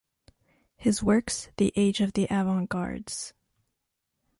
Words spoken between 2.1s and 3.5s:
the avant-gardes.